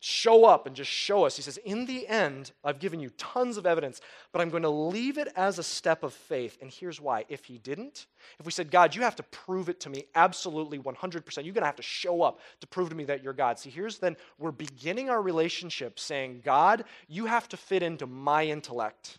[0.00, 1.36] show up and just show us.
[1.36, 4.00] He says, In the end, I've given you tons of evidence,
[4.32, 6.58] but I'm going to leave it as a step of faith.
[6.60, 7.24] And here's why.
[7.28, 8.06] If he didn't,
[8.38, 11.62] if we said, God, you have to prove it to me absolutely 100%, you're going
[11.62, 13.58] to have to show up to prove to me that you're God.
[13.58, 18.44] See, here's then we're beginning our relationship saying, God, you have to fit into my
[18.46, 19.18] intellect.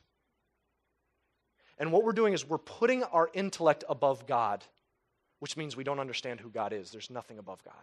[1.77, 4.63] And what we're doing is we're putting our intellect above God,
[5.39, 6.91] which means we don't understand who God is.
[6.91, 7.73] There's nothing above God.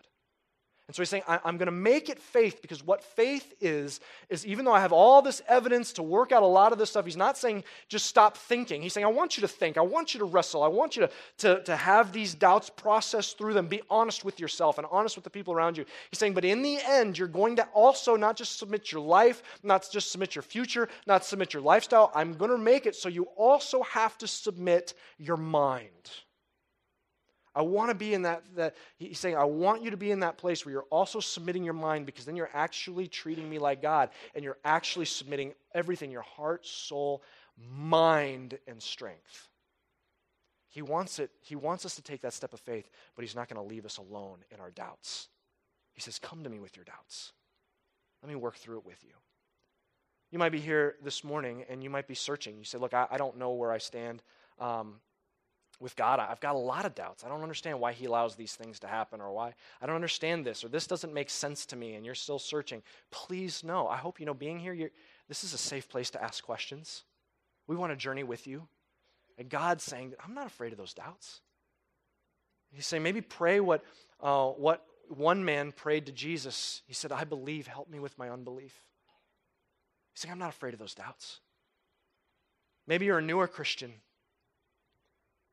[0.88, 4.46] And so he's saying, I'm going to make it faith because what faith is, is
[4.46, 7.04] even though I have all this evidence to work out a lot of this stuff,
[7.04, 8.82] he's not saying just stop thinking.
[8.82, 9.78] He's saying, I want you to think.
[9.78, 10.62] I want you to wrestle.
[10.62, 14.38] I want you to, to, to have these doubts, process through them, be honest with
[14.38, 15.84] yourself and honest with the people around you.
[16.12, 19.42] He's saying, but in the end, you're going to also not just submit your life,
[19.64, 22.12] not just submit your future, not submit your lifestyle.
[22.14, 25.90] I'm going to make it so you also have to submit your mind.
[27.56, 30.20] I want to be in that, that, he's saying, I want you to be in
[30.20, 33.80] that place where you're also submitting your mind because then you're actually treating me like
[33.80, 37.22] God and you're actually submitting everything your heart, soul,
[37.56, 39.48] mind, and strength.
[40.68, 43.48] He wants it, he wants us to take that step of faith, but he's not
[43.48, 45.28] going to leave us alone in our doubts.
[45.94, 47.32] He says, Come to me with your doubts.
[48.22, 49.14] Let me work through it with you.
[50.30, 52.58] You might be here this morning and you might be searching.
[52.58, 54.22] You say, Look, I, I don't know where I stand.
[54.58, 54.96] Um,
[55.78, 57.22] with God, I've got a lot of doubts.
[57.24, 60.44] I don't understand why He allows these things to happen or why I don't understand
[60.44, 62.82] this or this doesn't make sense to me and you're still searching.
[63.10, 63.86] Please know.
[63.86, 64.90] I hope you know being here,
[65.28, 67.04] this is a safe place to ask questions.
[67.66, 68.66] We want to journey with you.
[69.38, 71.40] And God's saying, that I'm not afraid of those doubts.
[72.72, 73.84] He's saying, maybe pray what,
[74.20, 76.82] uh, what one man prayed to Jesus.
[76.86, 78.82] He said, I believe, help me with my unbelief.
[80.14, 81.40] He's saying, I'm not afraid of those doubts.
[82.86, 83.92] Maybe you're a newer Christian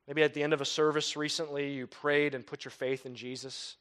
[0.06, 3.14] Maybe at the end of a service recently, you prayed and put your faith in
[3.14, 3.76] Jesus.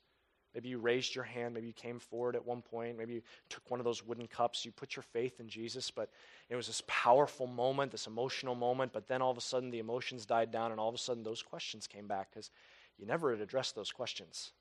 [0.54, 1.54] Maybe you raised your hand.
[1.54, 2.98] Maybe you came forward at one point.
[2.98, 4.64] Maybe you took one of those wooden cups.
[4.64, 6.10] You put your faith in Jesus, but
[6.50, 8.94] it was this powerful moment, this emotional moment.
[8.94, 11.24] But then all of a sudden, the emotions died down, and all of a sudden,
[11.24, 12.52] those questions came back because
[12.98, 14.52] you never had addressed those questions.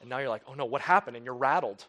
[0.00, 1.16] And now you're like, oh no, what happened?
[1.16, 1.86] And you're rattled.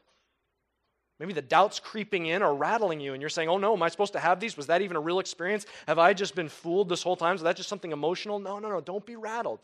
[1.19, 3.89] Maybe the doubts creeping in are rattling you, and you're saying, Oh no, am I
[3.89, 4.55] supposed to have these?
[4.55, 5.65] Was that even a real experience?
[5.87, 7.35] Have I just been fooled this whole time?
[7.35, 8.39] Is that just something emotional?
[8.39, 9.59] No, no, no, don't be rattled.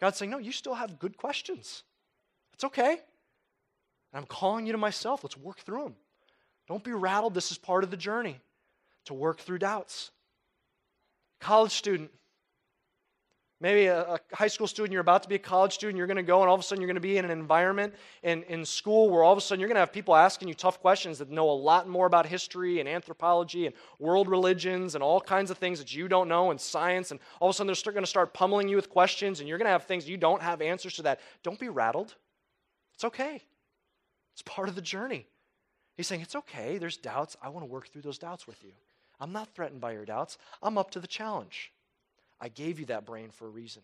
[0.00, 1.84] God's saying, No, you still have good questions.
[2.54, 2.90] It's okay.
[2.90, 5.24] And I'm calling you to myself.
[5.24, 5.94] Let's work through them.
[6.68, 7.34] Don't be rattled.
[7.34, 8.40] This is part of the journey
[9.06, 10.10] to work through doubts.
[11.40, 12.10] College student,
[13.62, 16.16] Maybe a, a, high school student, you're about to be a college student, you're going
[16.16, 18.42] to go, and all of a sudden you're going to be in an environment in,
[18.44, 20.80] in school where all of a sudden you're going to have people asking you tough
[20.80, 25.20] questions that know a lot more about history and anthropology and world religions and all
[25.20, 27.10] kinds of things that you don't know and science.
[27.10, 29.58] And all of a sudden they're going to start pummeling you with questions, and you're
[29.58, 31.20] going to have things you don't have answers to that.
[31.42, 32.14] Don't be rattled.
[32.94, 33.42] It's okay,
[34.32, 35.26] it's part of the journey.
[35.98, 37.36] He's saying, It's okay, there's doubts.
[37.42, 38.72] I want to work through those doubts with you.
[39.20, 41.72] I'm not threatened by your doubts, I'm up to the challenge.
[42.40, 43.82] I gave you that brain for a reason.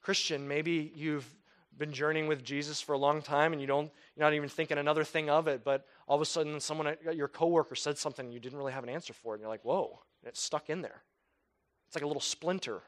[0.00, 1.28] Christian, maybe you've
[1.76, 4.78] been journeying with Jesus for a long time and you don't you're not even thinking
[4.78, 8.34] another thing of it, but all of a sudden someone your coworker said something and
[8.34, 10.82] you didn't really have an answer for it and you're like, "Whoa, it's stuck in
[10.82, 11.02] there."
[11.86, 12.82] It's like a little splinter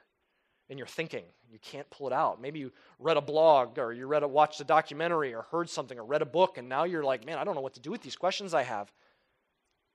[0.68, 1.24] in your thinking.
[1.48, 2.40] You can't pull it out.
[2.40, 5.98] Maybe you read a blog or you read a watched a documentary or heard something
[5.98, 7.90] or read a book and now you're like, "Man, I don't know what to do
[7.90, 8.92] with these questions I have."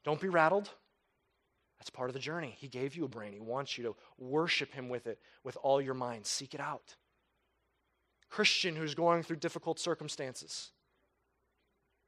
[0.03, 0.71] Don't be rattled.
[1.81, 2.55] That's part of the journey.
[2.59, 3.33] He gave you a brain.
[3.33, 6.27] He wants you to worship Him with it, with all your mind.
[6.27, 6.95] Seek it out.
[8.29, 10.73] Christian who's going through difficult circumstances.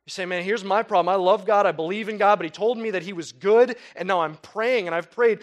[0.05, 1.07] You say, man, here's my problem.
[1.07, 1.65] I love God.
[1.65, 4.35] I believe in God, but He told me that He was good, and now I'm
[4.35, 5.39] praying, and I've prayed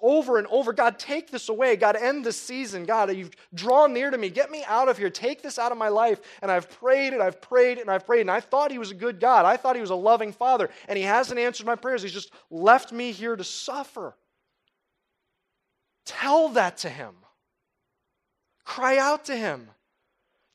[0.00, 1.74] over and over God, take this away.
[1.74, 2.84] God, end this season.
[2.84, 4.30] God, you've drawn near to me.
[4.30, 5.10] Get me out of here.
[5.10, 6.20] Take this out of my life.
[6.42, 8.94] And I've prayed, and I've prayed, and I've prayed, and I thought He was a
[8.94, 9.46] good God.
[9.46, 12.00] I thought He was a loving Father, and He hasn't answered my prayers.
[12.00, 14.14] He's just left me here to suffer.
[16.06, 17.14] Tell that to Him.
[18.64, 19.70] Cry out to Him.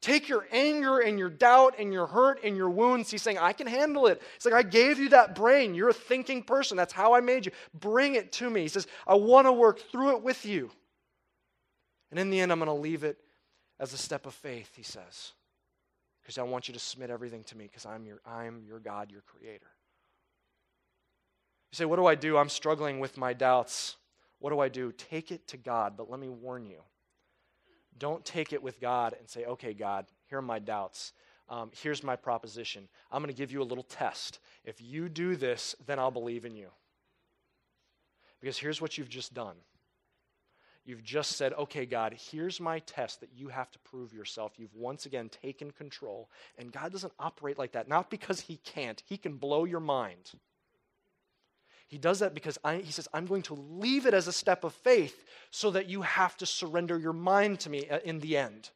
[0.01, 3.11] Take your anger and your doubt and your hurt and your wounds.
[3.11, 4.21] He's saying, I can handle it.
[4.35, 5.75] He's like, I gave you that brain.
[5.75, 6.77] You're a thinking person.
[6.77, 7.51] That's how I made you.
[7.73, 8.61] Bring it to me.
[8.61, 10.71] He says, I want to work through it with you.
[12.11, 13.17] And in the end, I'm going to leave it
[13.77, 15.33] as a step of faith, he says.
[16.21, 19.11] Because I want you to submit everything to me because I'm your, I'm your God,
[19.11, 19.67] your creator.
[21.71, 22.37] You say, What do I do?
[22.37, 23.97] I'm struggling with my doubts.
[24.39, 24.93] What do I do?
[24.93, 26.79] Take it to God, but let me warn you
[27.97, 31.13] don't take it with God and say, okay, God, here are my doubts.
[31.49, 32.87] Um, here's my proposition.
[33.11, 34.39] I'm going to give you a little test.
[34.63, 36.69] If you do this, then I'll believe in you.
[38.39, 39.55] Because here's what you've just done
[40.89, 44.53] You've just said, okay, God, here's my test that you have to prove yourself.
[44.57, 46.31] You've once again taken control.
[46.57, 50.31] And God doesn't operate like that, not because He can't, He can blow your mind.
[51.89, 54.63] He does that because I, He says, I'm going to leave it as a step
[54.63, 58.37] of faith so that you have to surrender your mind to me uh, in the
[58.37, 58.69] end.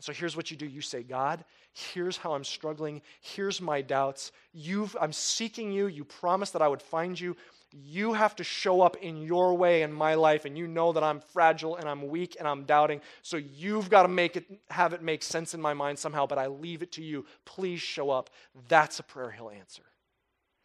[0.00, 0.66] So here's what you do.
[0.66, 3.02] You say, God, here's how I'm struggling.
[3.20, 4.32] Here's my doubts.
[4.52, 5.86] You've, I'm seeking you.
[5.86, 7.36] You promised that I would find you.
[7.72, 11.02] You have to show up in your way in my life, and you know that
[11.02, 13.00] I'm fragile and I'm weak and I'm doubting.
[13.22, 16.36] So you've got to make it, have it make sense in my mind somehow, but
[16.36, 17.24] I leave it to you.
[17.44, 18.30] Please show up.
[18.68, 19.82] That's a prayer he'll answer.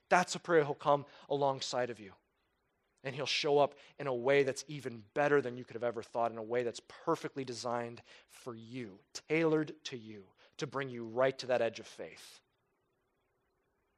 [0.10, 2.12] That's a prayer he'll come alongside of you.
[3.04, 6.02] And he'll show up in a way that's even better than you could have ever
[6.02, 9.00] thought, in a way that's perfectly designed for you,
[9.30, 10.24] tailored to you,
[10.58, 12.42] to bring you right to that edge of faith,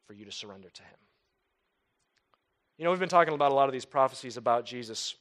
[0.05, 0.97] for you to surrender to him.
[2.78, 5.16] You know, we've been talking about a lot of these prophecies about Jesus'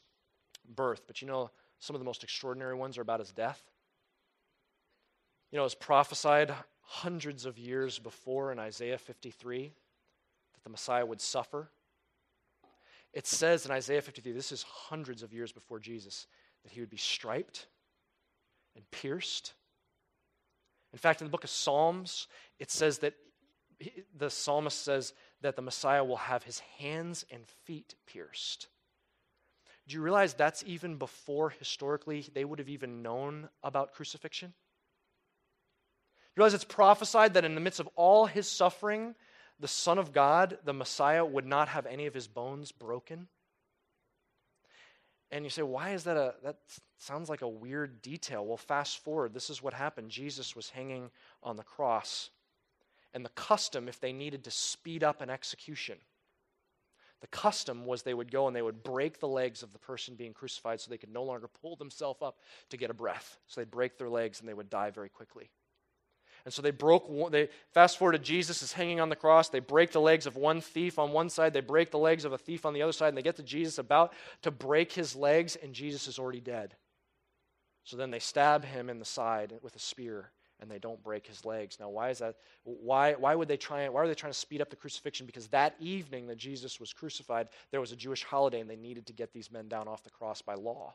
[0.76, 3.62] birth, but you know, some of the most extraordinary ones are about his death.
[5.50, 9.72] You know, it's prophesied hundreds of years before in Isaiah 53 that
[10.68, 11.70] the Messiah would suffer.
[13.14, 16.26] It says in Isaiah 53, this is hundreds of years before Jesus,
[16.62, 17.66] that he would be striped
[18.76, 19.54] and pierced.
[20.92, 23.14] In fact, in the book of Psalms, it says that
[24.14, 28.68] the psalmist says that the Messiah will have his hands and feet pierced.
[29.86, 34.52] Do you realize that's even before historically they would have even known about crucifixion?
[36.36, 39.14] You realize it's prophesied that in the midst of all his suffering,
[39.60, 43.28] the Son of God, the Messiah, would not have any of his bones broken?
[45.30, 46.56] And you say, why is that a, that
[46.96, 48.44] sounds like a weird detail.
[48.44, 50.10] Well, fast forward, this is what happened.
[50.10, 51.10] Jesus was hanging
[51.42, 52.30] on the cross
[53.14, 55.98] and the custom, if they needed to speed up an execution,
[57.20, 60.14] the custom was they would go and they would break the legs of the person
[60.14, 62.38] being crucified so they could no longer pull themselves up
[62.70, 63.38] to get a breath.
[63.46, 65.50] So they'd break their legs and they would die very quickly.
[66.48, 69.50] And so they broke, they fast forward to Jesus is hanging on the cross.
[69.50, 72.32] They break the legs of one thief on one side, they break the legs of
[72.32, 75.14] a thief on the other side, and they get to Jesus about to break his
[75.14, 76.74] legs, and Jesus is already dead.
[77.84, 81.26] So then they stab him in the side with a spear and they don't break
[81.26, 81.76] his legs.
[81.78, 82.36] Now, why is that?
[82.64, 83.86] Why, why would they try?
[83.90, 85.26] Why are they trying to speed up the crucifixion?
[85.26, 89.06] Because that evening that Jesus was crucified, there was a Jewish holiday, and they needed
[89.08, 90.94] to get these men down off the cross by law.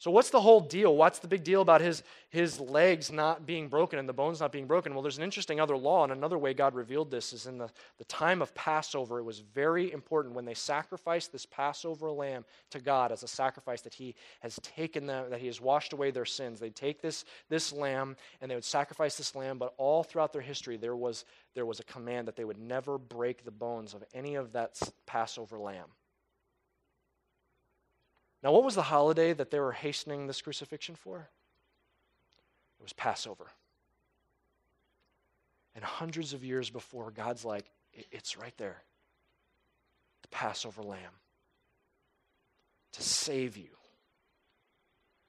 [0.00, 0.96] So, what's the whole deal?
[0.96, 4.50] What's the big deal about his, his legs not being broken and the bones not
[4.50, 4.94] being broken?
[4.94, 7.68] Well, there's an interesting other law, and another way God revealed this is in the,
[7.98, 9.18] the time of Passover.
[9.18, 13.82] It was very important when they sacrificed this Passover lamb to God as a sacrifice
[13.82, 16.60] that He has taken them, that He has washed away their sins.
[16.60, 20.40] They'd take this, this lamb and they would sacrifice this lamb, but all throughout their
[20.40, 24.02] history, there was, there was a command that they would never break the bones of
[24.14, 25.88] any of that Passover lamb.
[28.42, 31.28] Now, what was the holiday that they were hastening this crucifixion for?
[32.78, 33.46] It was Passover.
[35.74, 38.82] And hundreds of years before, God's like, it's right there
[40.22, 41.12] the Passover lamb
[42.92, 43.70] to save you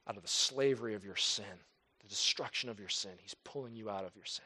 [0.07, 1.45] out of the slavery of your sin,
[2.01, 3.11] the destruction of your sin.
[3.17, 4.45] He's pulling you out of your sin.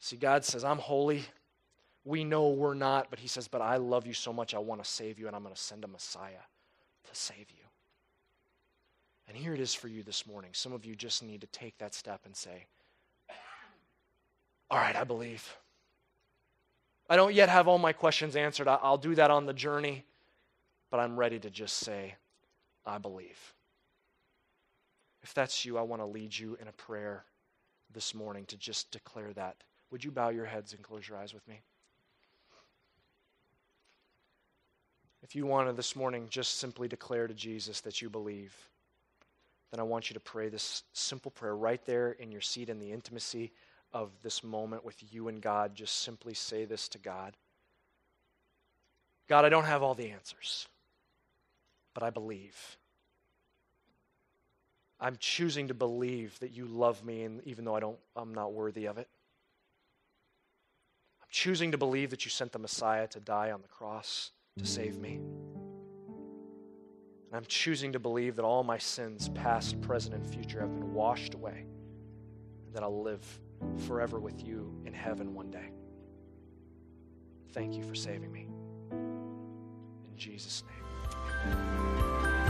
[0.00, 1.24] See, God says, I'm holy.
[2.04, 4.82] We know we're not, but He says, But I love you so much, I want
[4.82, 6.42] to save you, and I'm going to send a Messiah
[7.04, 7.64] to save you.
[9.28, 10.50] And here it is for you this morning.
[10.52, 12.66] Some of you just need to take that step and say,
[14.70, 15.56] All right, I believe.
[17.08, 18.68] I don't yet have all my questions answered.
[18.68, 20.04] I'll do that on the journey,
[20.90, 22.14] but I'm ready to just say,
[22.86, 23.54] I believe.
[25.22, 27.24] If that's you, I want to lead you in a prayer
[27.92, 29.56] this morning to just declare that.
[29.90, 31.60] Would you bow your heads and close your eyes with me?
[35.22, 38.54] If you want to this morning just simply declare to Jesus that you believe,
[39.70, 42.78] then I want you to pray this simple prayer right there in your seat in
[42.78, 43.52] the intimacy
[43.92, 45.74] of this moment with you and God.
[45.74, 47.36] Just simply say this to God
[49.28, 50.66] God, I don't have all the answers,
[51.94, 52.76] but I believe.
[55.00, 58.52] I'm choosing to believe that you love me, and even though I don't, I'm not
[58.52, 59.08] worthy of it.
[61.20, 64.66] I'm choosing to believe that you sent the Messiah to die on the cross to
[64.66, 65.20] save me.
[67.26, 70.92] And I'm choosing to believe that all my sins, past, present, and future, have been
[70.92, 71.64] washed away,
[72.66, 73.24] and that I'll live
[73.86, 75.70] forever with you in heaven one day.
[77.52, 78.48] Thank you for saving me.
[78.90, 82.01] In Jesus' name.